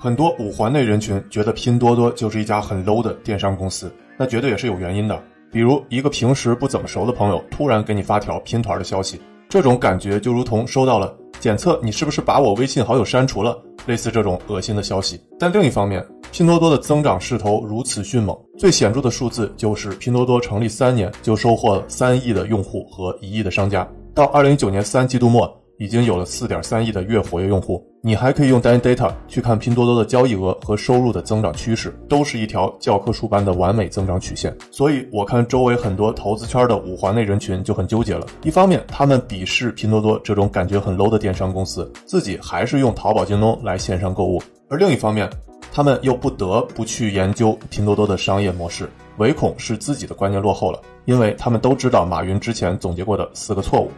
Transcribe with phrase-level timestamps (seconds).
[0.00, 5.20] 很多五环内人群觉得拼多多就是一家很 low 的电商公司，那绝对也是有原因的。
[5.50, 15.20] 比如一个平时不怎么熟的朋友突然给你发条拼团的消息，这种感觉就如同收到了检测你是不是把我微信好友删除了，类似这种恶心的消息。
[15.36, 25.57] 但另一方面，拼多多的增长势头如此迅猛，最显著的数字就是拼多多成立三年就收获了三亿的用户和一亿的商家，到二零一九年三季度末。
[25.78, 34.56] 已经有了四点三亿的月活跃用户，你还可以用 Dan Data 去看拼多多的交易额和收入的增长趋势，都是一条教科书般的完美增长曲线。
[34.72, 38.26] 所以，我看周围很多投资圈的五环内人群就很纠结了。
[38.42, 45.30] 一方面，他们鄙视拼多多这种感觉很 low 的电商公司，自己还是用淘宝、京东来线上购物；而另一方面，
[45.72, 53.92] 他们又不得不去研究拼多多的商业模式，唯恐是自己的观念落后了，因为他们都知道马云之前总结过的四个错误。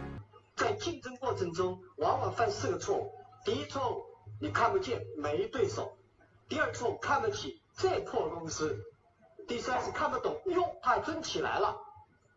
[1.31, 3.09] 过程中，往往犯四个错误：
[3.45, 4.03] 第一错误，
[4.41, 5.83] 你看不见没对手；
[6.49, 8.67] 第二错误，看不起这破公司；
[9.47, 11.73] 第三是看不懂，哟，它还真起来了；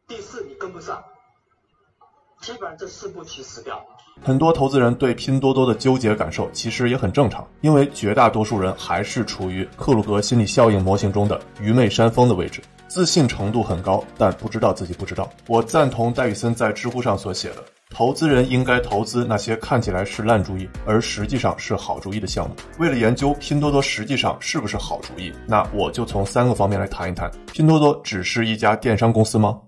[0.07, 1.03] 第四，你跟不上。
[2.41, 3.85] 基本上这四步棋死掉。
[4.23, 15.29] 很多投资人对拼多多的纠结感受其实也很正常，因为绝大多数人还是处于克鲁格心理效应模型中的愚昧山峰的位置，自信程度很高，但不知道自己不知道。
[15.49, 17.65] 我赞同戴宇森在知乎上所写的。
[17.91, 22.55] 投资人应该投资那些看起来是烂主意，而实际上是好主意的项目。
[22.79, 29.61] 为了研究拼多多实际上是不是好主意，那我就从三个方面来谈一谈：拼多多只是一家电商公司吗？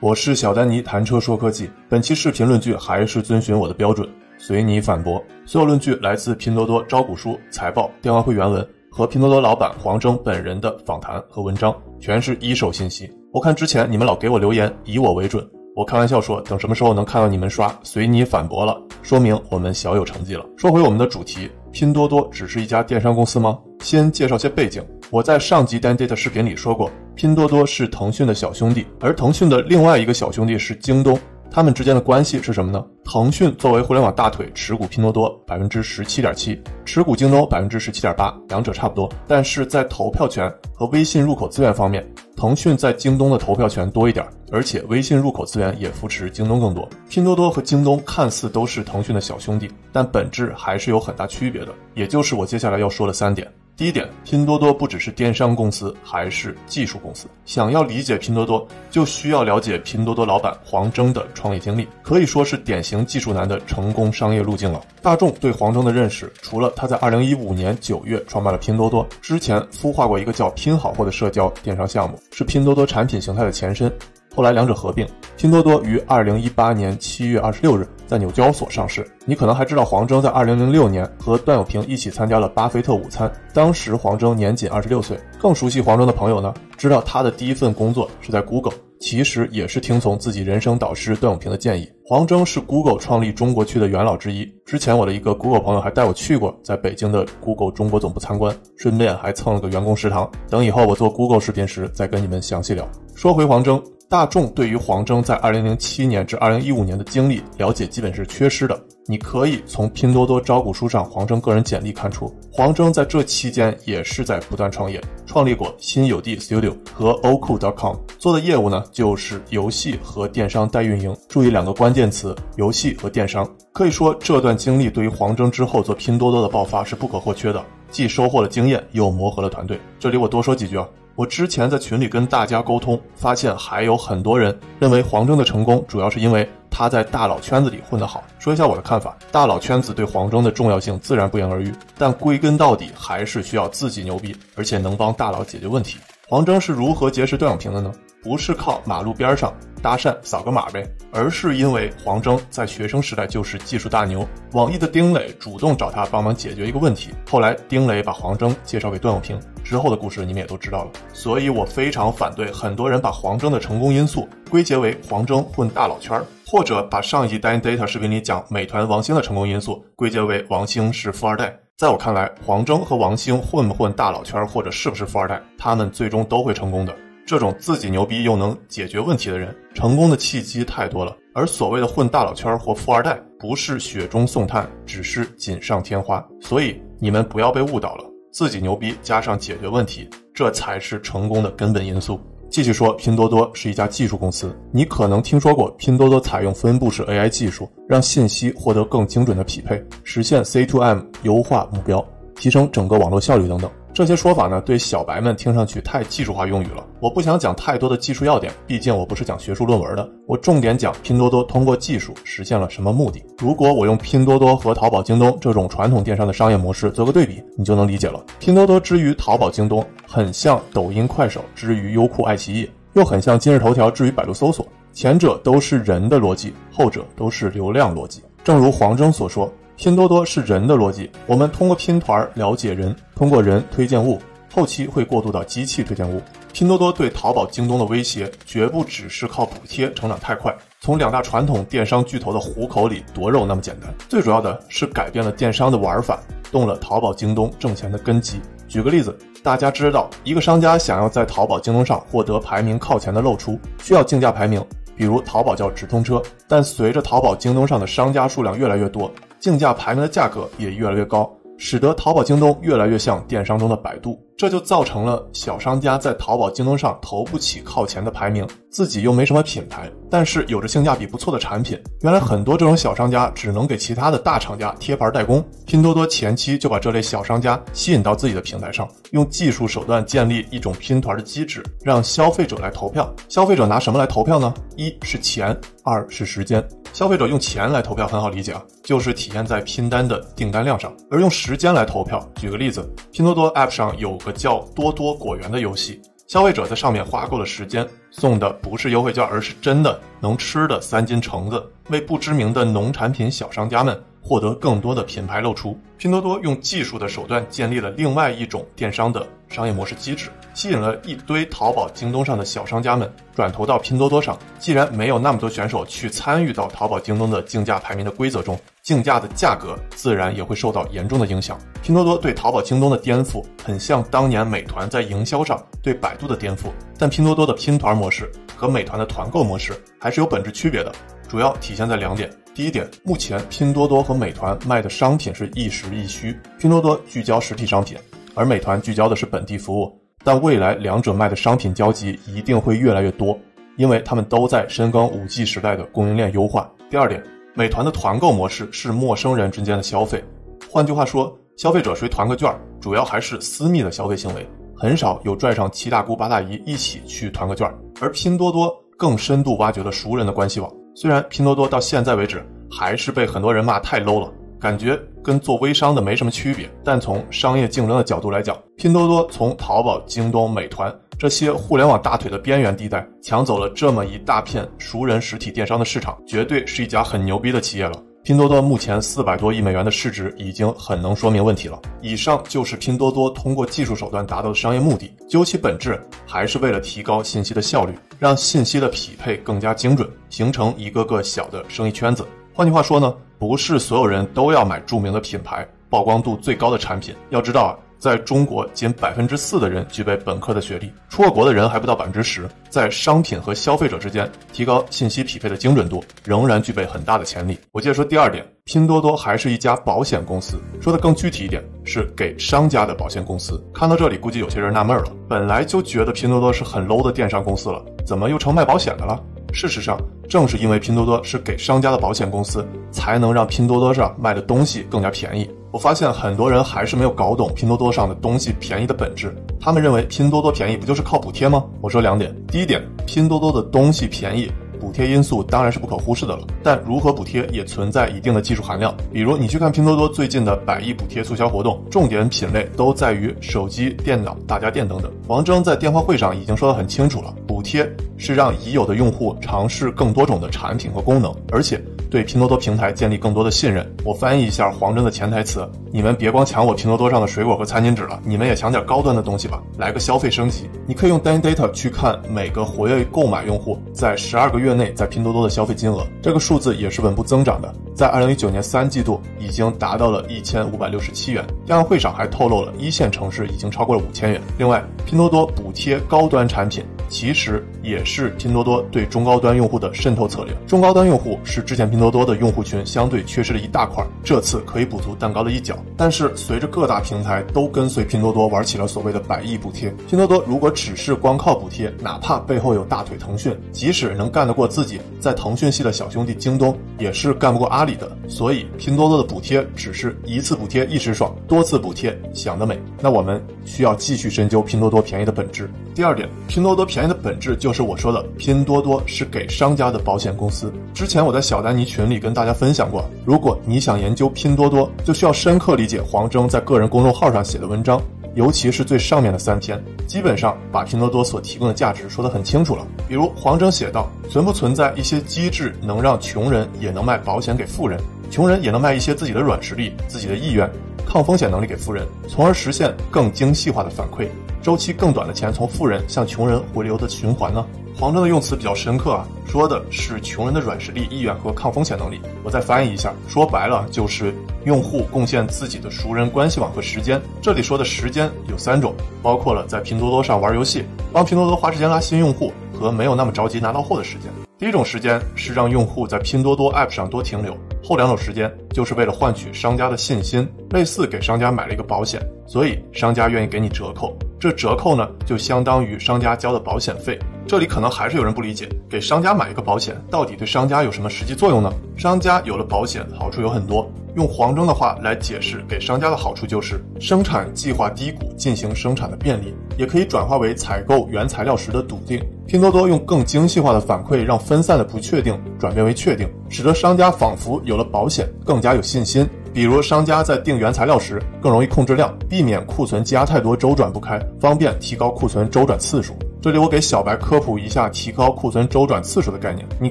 [0.00, 1.70] 我是小丹尼，谈车说科技。
[1.88, 5.22] 本期视频论据还是遵循我的标准，随你反驳。
[5.46, 8.68] 所有论据来自拼多多招股书、财报、电话会原文。
[8.94, 13.10] 和拼多多老板黄峥本人的访谈和文章全是一手信息。
[13.32, 15.42] 我看之前你们老给我留言，以我为准。
[15.74, 20.44] 我开玩笑说，等什么时候能看到你们刷，随你反驳了，说明我们小有成绩了。
[20.58, 23.58] 说回我们的主题，拼多多只是一家电商公司吗？
[23.80, 24.84] 先介绍些背景。
[25.08, 31.18] 我在上集 Dan Data 视频里说过，拼多多是腾讯的小兄弟，而腾讯的另外一个小兄弟是京东。
[31.50, 32.84] 他们之间的关系是什么呢？
[33.04, 39.12] 腾讯作为互联网大腿，持股拼多多百分之十七点七，持股京东百分之十七点八，两者差不多。
[39.26, 46.88] 但是在投票权和微信入口资源方面，腾讯在京东的投票权多一点，而且微信入口资源也扶持京东更多。
[47.08, 53.46] 拼多多和京东看似都是腾讯的小兄弟，但本质还是有很大区别的，也就是我接下来要说的三点。
[53.74, 57.26] 第一点，拼多多不只是电商公司，还是技术公司。
[57.46, 64.80] 想要理解拼多多，就需要了解拼多多老板黄峥的创业经历，可以说是典型技术男的成功商业路径了。
[65.00, 73.90] 大众对黄峥的认识，除了他在2015年9月创办了拼多多，之前孵化过一个叫拼好货的社交电商项目，是拼多多产品形态的前身。
[74.34, 75.06] 后来两者合并，
[75.36, 79.06] 拼多多于二零一八年七月二十六日在纽交所上市。
[79.26, 85.18] 你可能还知道黄峥在二零零六年和段永平一起参加了巴菲特午餐，当时黄峥年仅二十六岁。
[85.38, 91.86] 更熟悉黄峥的朋友呢，知道他的第一份工作是在 Google，其实也是听从自己人生导师段永平的建议。
[92.06, 100.30] 黄峥是 Google 创立中国区的元老之一，之前我的一个 Google 朋友还带我去过在北京的 Google 中国总部参观，顺便还蹭了个员工食堂。
[100.48, 102.88] 等以后我做 Google 视频时再跟你们详细聊。
[103.14, 103.82] 说回黄峥。
[104.12, 108.78] 大众对于黄峥在2007年至2015年的经历了解基本是缺失的。
[109.06, 121.16] 你可以从拼多多招股书上黄峥个人简历看出，黄峥在这期间也是在不断创业，创立过新有地 Studio 和 Oku.com，做的业务呢就是游戏和电商代运营。
[121.26, 123.48] 注意两个关键词：游戏和电商。
[123.72, 129.80] 可以说这段经历对于黄峥之后做拼多多的爆发是不可或缺的，既收获了经验，又磨合了团队。
[129.98, 130.86] 这里我多说几句啊。
[131.14, 138.24] 我之前在群里跟大家沟通，发现还有很多人认为黄峥的成功主要是因为他在大佬圈子里混得好。
[138.38, 145.98] 说一下我的看法，大佬圈子对黄峥的重要性自然不言而喻，但归根到底还是需要自己牛逼，而且能帮大佬解决问题。
[146.28, 147.92] 黄峥是如何结识段永平的呢？
[148.22, 149.52] 不是靠马路边上
[149.82, 160.90] 搭讪扫个码呗，而是因为黄峥在学生时代就是技术大牛，网易的丁磊主动找他帮忙解决一个问题，后来丁磊把黄峥介绍给段永平，之后的故事你们也都知道了。
[161.12, 171.58] 所以我非常反对很多人把黄峥的成功因素归结为黄峥混大佬圈，或者把上一集 Dan Data 视频里讲美团王兴的成功因素归结为王兴是富二代。
[171.76, 176.94] 在我看来，黄峥和王兴混不混大佬圈，或者是不是富二代，他们最终都会成功的。
[177.24, 181.16] 这种自己牛逼又能解决问题的人，成功的契机太多了。
[181.34, 186.22] 而所谓的混大佬圈或富二代，不是雪中送炭，只是锦上添花。
[186.40, 192.20] 所以你们不要被误导了，自己牛逼加上解决问题，这才是成功的根本因素。
[192.50, 194.54] 继续说，拼多多是一家技术公司。
[194.72, 202.04] 你可能听说过，拼多多采用分布式 AI 技术，让信息获得更精准的匹配，实现 C2M 优化目标，
[202.36, 203.70] 提升整个网络效率等等。
[203.94, 206.82] 这些说法呢，对小白们听上去太技术化用语了。
[206.98, 210.08] 我不想讲太多的技术要点，毕竟我不是讲学术论文的。
[210.26, 213.22] 我重点讲拼多多通过技术实现了什么目的。
[213.36, 218.18] 如果我用拼多多和淘宝、京东这种传统电商的商业模式做个对比，你就能理解了。
[218.38, 224.66] 拼多多之于淘宝、京东，很像抖音、快手之于优酷、爱奇艺，又很像今日头条之于百度搜索。
[224.94, 228.22] 前者都是人的逻辑，后者都是流量逻辑。
[228.42, 229.52] 正如黄峥所说。
[229.82, 234.16] 拼多多是人的逻辑，我们通过拼团了解人，通过人推荐物，
[234.54, 236.22] 后期会过渡到机器推荐物。
[236.52, 243.92] 拼多多对淘宝、京东的威胁，绝不只是靠补贴成长太快，从两大传统电商巨头的虎口里夺肉那么简单。
[244.08, 246.20] 最主要的是改变了电商的玩法，
[246.52, 248.40] 动了淘宝、京东挣钱的根基。
[248.68, 254.64] 举个例子，大家知道，一个商家想要在淘宝、京东上获得排名靠前的露出，需要竞价排名，
[254.94, 259.10] 比如淘宝叫直通车，但随着淘宝、京东上的商家数量越来越多。
[259.42, 261.28] 竞价排名的价格也越来越高，
[261.58, 264.16] 使得淘宝、京东越来越像电商中的百度。
[264.42, 271.80] 这就造成了小商家在淘宝、京东上投不起靠前的排名，自己又没什么品牌，但是有着性价比不错的产品。
[272.00, 275.48] 原来很多这种小商家只能给其他的大厂家贴牌代工。
[275.64, 283.08] 拼多多前期就把这类小商家吸引到自己的平台上，用技术手段建立一种拼团的机制，让消费者来投票。
[283.28, 284.52] 消费者拿什么来投票呢？
[284.76, 286.60] 一是钱，二是时间。
[286.92, 290.92] 消费者用钱来投票很好理解啊，就是体现在拼单的订单量上。
[291.10, 294.31] 而用时间来投票，举个例子，拼多多 App 上有个。
[294.32, 304.02] 叫多多果园的游戏，消费者在上面花够了时间，送的不是优惠券，而是真的能吃的三斤橙子，为不知名的农产品小商家们。
[304.24, 314.38] 获得更多的品牌露出，拼多多用技术的手段建立了另外一种电商的商业模式机制，吸引了一堆淘宝、京东上的小商家们转投到拼多多上。
[314.60, 321.56] 既然没有那么多选手去参与到淘宝、京东的竞价排名的规则中，竞价的价格自然也会受到严重的影响。
[321.82, 326.64] 拼多多对淘宝、京东的颠覆，很像当年美团在营销上对百度的颠覆，
[326.98, 330.92] 但拼多多的拼团模式和美团的团购模式还是有本质区别的，
[331.28, 332.28] 主要体现在两点。
[332.54, 337.96] 第一点，目前拼多多和美团卖的商品是一时一虚，拼多多聚焦实体商品，
[338.34, 339.96] 而美团聚焦的是本地服务。
[340.24, 343.38] 但未来两者卖的商品交集一定会越来越多，
[343.76, 346.70] 因为他们都在深耕五 G 时代的供应链优化。
[346.90, 350.24] 第二点，美团的团购模式是陌生人之间的消费，
[350.70, 352.50] 换句话说，消费者谁团个券，
[352.80, 357.70] 主要还是私密的消费行为，很少有拽上七大姑八大姨一起去团个券。
[358.00, 360.72] 而拼多多更深度挖掘了熟人的关系网。
[360.94, 377.92] 虽然拼多多到现在为止还是被很多人骂太 low 了，感觉跟做微商的没什么区别，但从商业竞争的角度来讲，拼多多从淘宝、京东、美团这些互联网大腿的边缘地带抢走了这么一大片熟人实体电商的市场，绝对是一家很牛逼的企业了。
[378.24, 381.80] 拼多多目前四百多亿美元的市值已经很能说明问题了。
[382.00, 392.24] 以上就是拼多多通过技术手段达到的商业目的，究其本质，还是为了提高信息的效率，让信息的匹配更加精准，形成一个个小的生意圈子。
[392.54, 397.14] 换句话说呢，不是所有人都要买著名的品牌、曝光度最高的产品。
[397.30, 397.78] 要知道啊。
[398.02, 402.48] 在中国，仅百分之四的人具备本科的学历，出过国的人还不到百分之十。
[402.68, 407.56] 在商品和消费者之间提高信息匹配的精准度，仍然具备很大的潜力。
[407.70, 410.56] 我接着说第二点，拼多多还是一家保险公司。
[410.80, 413.64] 说的更具体一点，是给商家的保险公司。
[413.72, 419.22] 看到这里，估计有些人纳闷了，本来就觉得拼多多是很 low 的电商公司了，怎么又成卖保险的了？
[419.52, 419.96] 事实上，
[420.28, 425.48] 正是因为拼多多是给商家的保险公司，才能让拼多多上卖的东西更加便宜。
[425.72, 429.34] 我发现很多人还是没有搞懂拼多多上的东西便宜的本质。
[429.58, 431.64] 他们认为拼多多便宜不就是靠补贴吗？
[431.80, 434.52] 我说两点：第一点，拼多多的东西便宜。
[434.78, 438.94] 补贴因素当然是不可忽视的了，但如何补贴也存在一定的技术含量。
[439.12, 445.10] 比如你去看拼多多最近的百亿补贴促销活动，重点品类都在于手机、电脑、大家电等等。
[445.28, 451.80] 王峥在电话会上已经说得很清楚了，补贴是让已有的用户尝试更多种的产品和功能，而且
[452.12, 453.90] 对拼多多平台建立更多的信任。
[454.04, 460.68] 我翻译一下黄峥的潜台词：你们别光抢我拼多多上的水果和餐巾纸了，你们也抢点高端的东西吧，来个消费升级。
[460.86, 464.72] 你可以用 Dan Data 去看每个活跃购买用户在十二个月。
[464.72, 471.44] 内在拼多多的消费金额，这个数字也是稳步增长的，在二零一九年三季度已经达到了一千五百六十七元。
[471.66, 474.40] 电话会上还透露了一线城市已经超过了五千元。
[474.56, 476.82] 另外，拼多多补贴高端产品。
[477.12, 480.56] 其实也是拼多多对中高端用户的渗透策略。
[480.66, 485.76] 中高端用户是之前拼多多的用户群相对缺失的一大块，这次可以补足蛋糕的一角。
[485.94, 498.10] 但是随着各大平台都跟随拼多多玩起了所谓的百亿补贴，拼多多如果只是光靠补贴，哪怕背后有大腿腾讯，即使能干得过自己在腾讯系的小兄弟京东，也是干不过阿里的。
[498.26, 502.80] 所以拼多多的补贴只是一次补贴一时爽，多次补贴想得美。
[503.02, 505.68] 那我们需要继续深究拼多多便宜的本质。
[505.94, 510.72] 第二点，拼多多便宜的本质就是我说的，拼多多是给商家的保险公司。
[510.92, 518.00] 之前我在小丹尼群里跟大家分享过，如果你想研究拼多多，就需要深刻理解黄峥在个人公众号上写的文章，
[518.34, 522.86] 尤其是最上面的三篇，基本上把拼多多所提供的价值说得很清楚了。
[523.08, 530.70] 比如黄峥写道，存不存在一些机制能让穷人也能卖保险给富人，穷人也能卖一些自己的软实力、自己的意愿、
[531.06, 534.28] 抗风险能力给富人，从而实现更精细化的反馈。
[534.62, 537.66] 周期更短的钱从富人向穷人回流的循环呢？
[537.98, 542.20] 黄峥的用词比较深刻啊，说的是穷人的软实力、意愿和抗风险能力。
[542.44, 544.32] 我再翻译一下，说白了就是
[544.64, 547.20] 用户贡献自己的熟人关系网和时间。
[547.42, 554.30] 这里说的时间有三种，包括了在拼多多上玩游戏，帮拼多多花时间拉新用户，和没有那么着急拿到货的时间。
[554.58, 557.52] 第一种时间是让用户在拼多多 App 上多停留，
[557.82, 564.16] 后两种时间就是为了换取商家的信心，类似给商家买了一个保险，所以商家愿意给你折扣。
[564.42, 567.16] 这折扣呢，就相当于商家交的保险费。
[567.46, 571.72] 这里可能还是有人不理解，给商家买一个保险，到底对商家有什么实际作用呢？
[571.96, 573.88] 商家有了保险，好处有很多。
[574.16, 582.20] 用黄峥的话来解释，给商家的好处就是生产计划低谷进行生产的便利，也可以转化为采购原材料时的笃定。
[582.44, 589.24] 拼多多用更精细化的反馈，让分散的不确定转变为确定，使得商家仿佛有了保险，更加有信心。
[589.54, 596.14] 比如，商家在订原材料时更容易控制量，避免库存积压太多周转不开，方便提高库存周转次数。
[596.40, 599.90] 这里我给小白科普一下提高库存周转次数的概念，你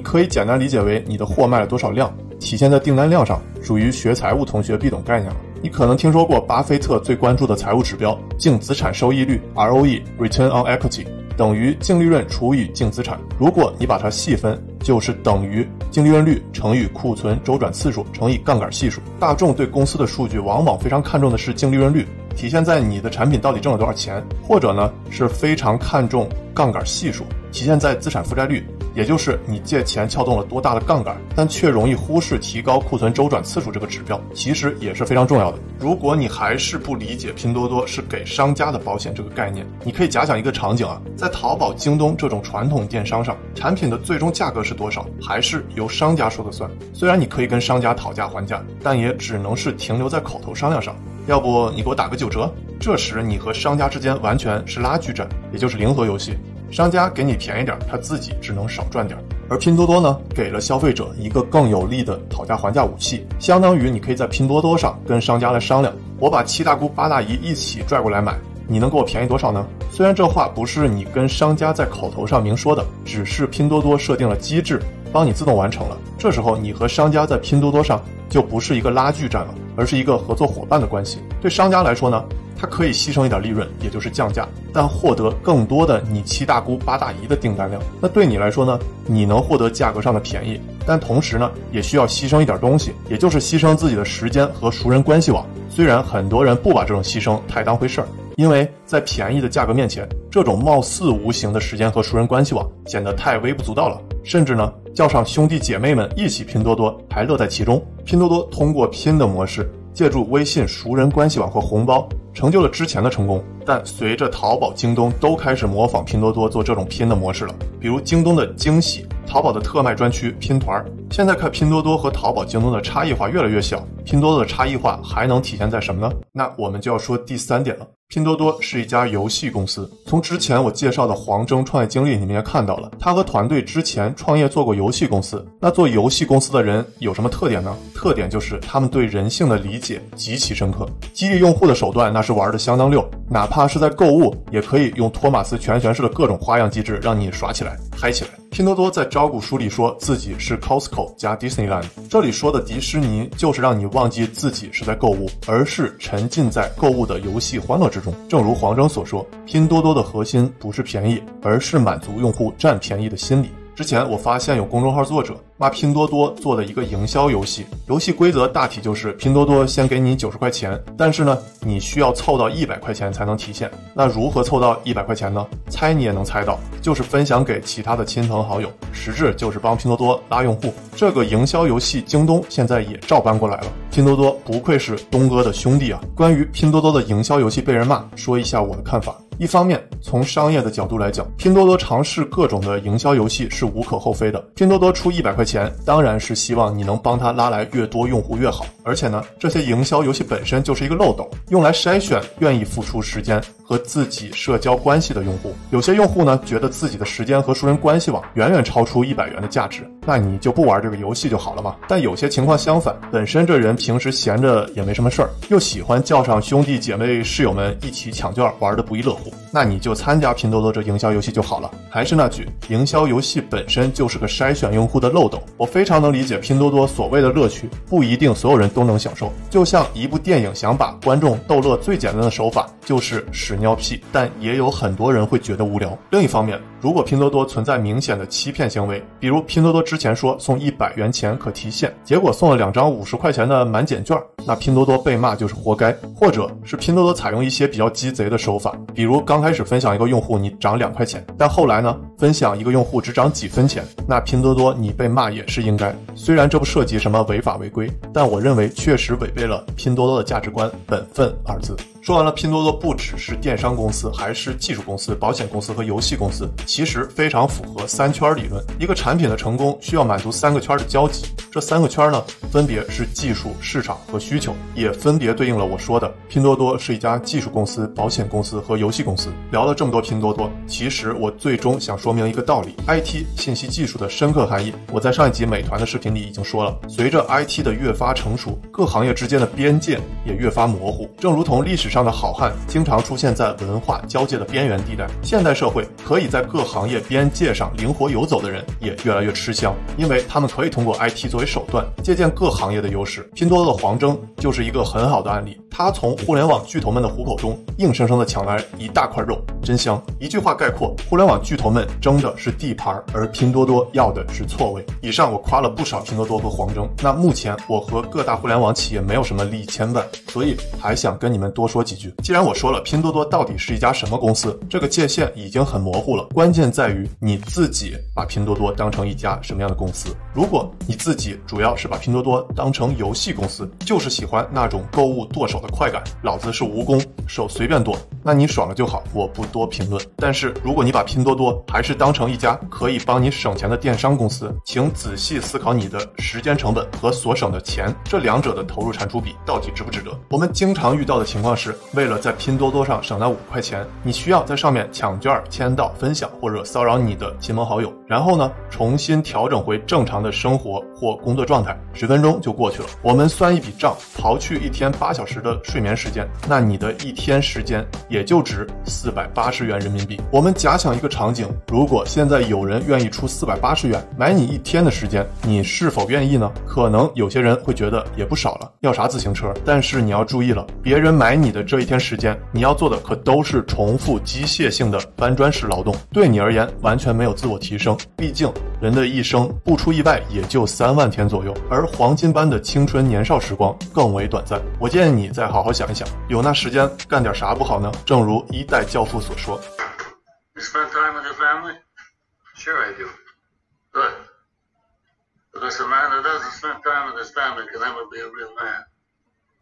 [0.00, 5.36] 可以简单理解为你的货卖了多少量，体现在订单量上，属于学财务同学必懂概念了。
[5.62, 11.06] 你可能听说过巴菲特最关注的财务指标净资产收益率 （ROE，Return on Equity）。
[11.34, 13.18] 等于净利润除以净资产。
[13.38, 19.00] 如果你把它细分，就是等于净利润率乘以库存周转次数乘以杠杆系数。
[19.18, 28.64] 大众对公司的数据往往非常看重的是净利润率，体现在你的产品到底挣了多少钱，或者呢是非常看重杠杆系数，体现在资产负债率。
[28.94, 35.58] 也就是你借钱撬动了多大的杠杆，但却容易忽视提高库存周转次数这个指标，其实也是非常重要的。
[35.78, 46.70] 如果你还是不理解拼多多是给商家的保险这个概念，你可以假想一个场景啊，在淘宝、京东这种传统电商上，产品的最终价格是多少，还是由商家说了算。
[46.92, 50.94] 虽然你可以跟商家讨价还价，但也只能是停留在口头商量上。
[51.26, 52.52] 要不你给我打个九折？
[52.80, 56.36] 这时你和商家之间完全是拉锯战，也就是零和游戏。
[56.72, 59.22] 商家给你便宜点，他自己只能少赚点。
[59.46, 68.34] 而拼多多呢，给了消费者一个更有力的讨价还价武器，相当于你可以在拼多多上跟商家来商量，我把七大姑八大姨一起拽过来买，
[68.66, 69.66] 你能给我便宜多少呢？
[69.90, 74.80] 虽然这话不是你跟商家在口头上明说的，只是拼多多设定了机制，
[75.12, 75.98] 帮你自动完成了。
[76.16, 81.18] 这时候你和商家在拼多多上就不是一个拉锯战了，而是一个合作伙伴的关系。
[81.38, 82.24] 对商家来说呢？
[82.56, 87.82] 它可以牺牲一点利润，也就是降价，但获得更多的你七大姑八大姨的订单量。
[88.00, 88.78] 那对你来说呢？
[89.04, 95.44] 你能获得价格上的便宜，但同时呢，也需要牺牲一点东西，也就是牺牲自己的时间和熟人关系网。
[95.68, 98.06] 虽然很多人不把这种牺牲太当回事儿，
[98.36, 104.00] 因为在便宜的价格面前，这种貌似无形的时间和熟人关系网显得太微不足道了。
[104.22, 107.84] 甚至呢，叫上兄弟姐妹们一起拼多多，还乐在其中。
[108.04, 109.68] 拼多多通过拼的模式。
[109.92, 113.42] 借助微信熟人关系网和红包，成就了之前的成功。
[113.64, 120.84] 但随着淘宝、京东都开始模仿拼多多做这种拼的模式了，比如京东的惊喜，淘宝的特卖专区拼团。
[121.10, 126.12] 现在看拼多多和淘宝、京东的差异化越来越小，拼多多的差异化还能体现在什么呢？
[126.32, 127.86] 那我们就要说第三点了。
[128.08, 129.90] 拼多多是一家游戏公司。
[130.06, 135.42] 从之前我介绍的黄峥创业经历，你们也看到了，他和团队之前创业做过游戏公司。
[135.58, 137.74] 那做游戏公司的人有什么特点呢？
[137.94, 143.02] 特点就是他们对人性的理解极其深刻，激励用户的手段那是玩的相当溜。
[143.30, 148.41] 哪怕是在购物，也可以用托马斯全旋式的各种花样机制让你耍起来、嗨起来。
[148.52, 158.14] 拼多多在招股书里说自己是 Costco 加 Disneyland，这里说的迪士尼就是让你忘记自己是在购物，而是沉浸在购物的游戏欢乐之中。
[158.28, 163.48] 正如黄峥所说，拼多多的核心不是便宜，而是满足用户占便宜的心理。
[163.82, 173.68] 之前我发现有公众号作者骂拼多多做的一个营销游戏，游戏规则大体就是拼多多先给你九十块钱，但是呢，你需要凑到一百块钱才能提现。
[173.92, 175.44] 那如何凑到一百块钱呢？
[175.68, 180.72] 猜你也能猜到，就是分享给其他的亲朋好友，实质就是帮拼多多拉用户。
[180.94, 183.66] 这个营销游戏，京东现在也照搬过来了。
[183.90, 186.00] 拼多多不愧是东哥的兄弟啊！
[186.14, 189.16] 关于拼多多的营销游戏被人骂，说一下我的看法。
[189.42, 194.38] 一方面，从商业的角度来讲，拼多多尝试各种的营销游戏是无可厚非的。
[194.54, 198.64] 拼多多出一百块钱，当然是希望你能帮他拉来越多用户越好。
[198.84, 203.42] 而且呢，这些营销游戏本身就是一个漏斗，用来筛选愿意付出时间
[203.72, 205.54] 和自己社交关系的用户。
[205.70, 211.74] 有些用户呢，觉得自己的时间和熟人关系网远远超出一百元的价值，那你就不玩这个游戏就好了嘛。
[211.88, 219.32] 但有些情况相反，本身这人平时闲着也没什么事儿，又喜欢叫上兄弟姐妹室友们一起抢券，玩的不亦乐乎。
[219.50, 221.70] 那你就参加拼多多这营销游戏就好了。
[221.88, 225.42] 还是那句，营销游戏本身就是个筛选用户的漏斗。
[225.56, 229.32] 我非常能理解拼多多所谓的乐趣，不一定所有人都能享受。
[229.48, 235.96] 就像一部电影想把观众逗乐，最简单的手法就是使尿屁，但也有很多人会觉得无聊。
[236.10, 245.96] 另一方面，如果拼多多存在明显的欺骗行为，比如拼多多之前说送一百元钱可提现，结果送了两张五十块钱的满减券，那拼多多被骂就是活该。
[246.14, 255.94] 或者是拼多多采用一些比较鸡贼的手法，比如刚开始分享一个用户你涨两块钱，但后来呢分享一个用户只涨几分钱，那拼多多你被骂也是应该。
[256.16, 261.76] 虽然这不涉及什么违法违规，但我认为确实违背了拼多多的价值观“本分”二字。
[262.02, 268.60] 说完了，拼多多不只是电商公司，还是技术公司、保险公司和游戏公司，其实非常符合三圈理论。
[268.80, 279.30] 一个产品的成功需要满足三个圈的交集，这三个圈呢，分别是技术、市场和需求，也分别对应了我说的拼多多是一家技术公司、保险公司和游戏公司。
[279.50, 284.72] 聊了这么多拼多多，其实我最终想说明一个道理：IT 信息技术的深刻含义。
[284.90, 291.06] 我在上一集美团的视频里已经说了，随着 IT 的越发成熟，各行业之间的边界也越发模糊。
[291.18, 291.92] 正如同历史。
[291.92, 295.06] 上的好汉经常出现在文化交界的边缘地带。
[295.22, 303.28] 现代社会可以在各行业边界上灵活游走的人也越来越吃香，因为他们可以通过 IT 做为手段，借鉴各行业的优势。
[303.34, 305.60] 拼多多的黄峥就是一个很好的案例。
[305.72, 310.00] 他从互联网巨头们的虎口中硬生生的抢来一大块肉，真香！
[310.18, 314.84] 一句话概括：互联网巨头们争的是地盘，而拼多多要的是错位。
[315.00, 316.88] 以上我夸了不少拼多多和黄峥。
[317.02, 321.82] 那目前我和各大互联网企业没有什么利益牵绊，所以还想跟你们多说。
[321.82, 326.22] 几句，既然我说了拼多多到底是一家什么公司，这个界限已经很模糊了。
[326.32, 330.14] 关键在于你自己把拼多多当成一家什么样的公司。
[330.32, 340.04] 如果你自己主要是把拼多多当成游戏公司，就是喜欢那种购物剁手的快感，老子是蜈蚣，手随便剁，那你爽了就好，我不多评论。
[340.16, 350.10] 但是如果你把拼多多还是当成一家可以帮你省钱的电商公司，请仔细思考你的时间成本和所省的钱，这两者的投入产出比到底值不值得？
[350.30, 351.74] 我们经常遇到的情况是。
[351.94, 362.88] 为了在拼多多上省那五块钱，你需要在上面抢券、签到、分享或者骚扰你的亲朋好友，然后呢，重新调整回正常的生活或工作状态，十分钟就过去了。
[363.02, 370.20] 我们算一笔账，刨去一天八小时的睡眠时间，那你的一天时间也就值四百八十元人民币。
[370.30, 376.52] 我们假想一个场景，如果现在有人愿意出四百八十元买你一天的时间，你是否愿意呢？
[376.66, 379.52] 可能有些人会觉得也不少了，要啥自行车？
[379.64, 381.62] 但是你要注意了，别人买你的。
[381.62, 387.96] 这一天时间，你要做的可都是重复机械性的搬砖式劳动，对你而言完全没有自我提升。
[388.16, 394.60] 毕竟人的一生不出意外也就三万天左右，而黄金般的青春年少时光更为短暂。
[394.78, 397.90] 我建议你在再好好想一想，有那时间干点啥不好呢？
[398.06, 399.60] 正如一代教父所说。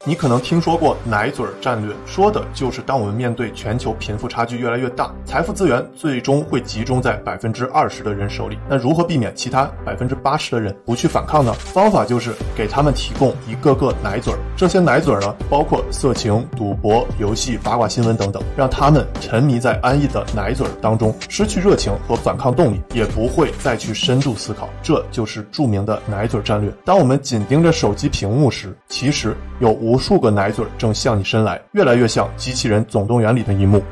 [0.07, 8.59] 你可能听说过奶嘴战略，说的就是当我们面对全球贫富差距越来越大，财富资源最终会集中在百分之二十的人手里。
[8.67, 11.53] 那如何避免其他百分之八十的人不去反抗呢？
[11.53, 14.39] 方法就是给他们提供一个个奶嘴儿。
[14.57, 24.67] 这些奶嘴儿呢，包括色情、赌博、游戏、八卦新闻等等，让他们沉迷在安逸的奶嘴儿当中，失去热情和反抗动力，也不会再去深度思考。
[24.83, 26.73] 这就是著名的奶嘴战略。
[26.87, 29.90] 当我们紧盯着手机屏幕时，其实有无。
[29.91, 33.83] 无数个奶嘴正向你伸来，越来越像《机器人总动员》里的一幕。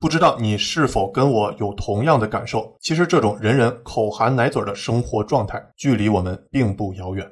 [0.00, 2.76] 不知道你是否跟我有同样的感受？
[2.80, 7.24] 其实，这种人人口含奶嘴的生活状态，距离我们并不遥远。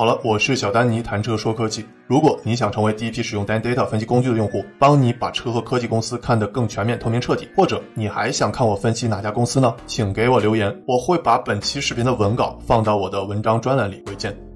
[0.00, 1.84] 好了，我是小丹尼谈车说科技。
[2.06, 9.76] 如果你想成为第一批使用 Dan Data 分析工具的用户，帮你把车和科技公司看得更全面、透明、彻底，或者你还想看我分析哪家公司呢？
[9.86, 14.02] 请给我留言，我会把本期视频的文稿放到我的文章专栏里。
[14.06, 14.49] 回见。